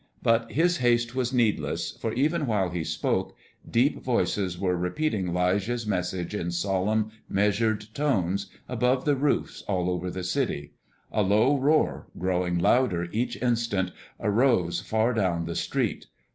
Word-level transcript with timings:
But 0.23 0.53
his 0.53 0.77
haste 0.77 1.13
was 1.13 1.31
needless, 1.31 1.91
for 1.91 2.11
even 2.13 2.47
while 2.47 2.71
he 2.71 2.83
spoke, 2.83 3.37
deep 3.69 4.01
voices 4.01 4.57
were 4.57 4.75
repeating 4.75 5.31
'Lijah's 5.31 5.85
message 5.85 6.33
in 6.33 6.49
solemn, 6.49 7.11
measured 7.29 7.85
tones, 7.93 8.47
above 8.67 9.05
the 9.05 9.15
roofs 9.15 9.61
all 9.67 9.91
over 9.91 10.09
the 10.09 10.23
city; 10.23 10.73
a 11.11 11.21
low 11.21 11.55
roar, 11.55 12.07
growing 12.17 12.57
louder 12.57 13.09
each 13.11 13.39
instant, 13.43 13.91
arose 14.19 14.79
far 14.81 15.13
down 15.13 15.45
the 15.45 15.53
street. 15.55 16.07